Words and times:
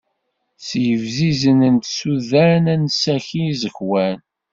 S 0.67 0.69
yebzizen 0.85 1.59
n 1.75 1.75
tsudan 1.79 2.63
ad 2.73 2.79
nessaki 2.83 3.41
iẓekwan. 3.51 4.17